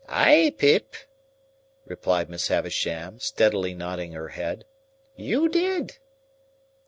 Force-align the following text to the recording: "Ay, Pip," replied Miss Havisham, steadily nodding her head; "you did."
"Ay, 0.09 0.51
Pip," 0.57 0.95
replied 1.85 2.27
Miss 2.27 2.47
Havisham, 2.47 3.19
steadily 3.19 3.75
nodding 3.75 4.13
her 4.13 4.29
head; 4.29 4.65
"you 5.15 5.47
did." 5.47 5.99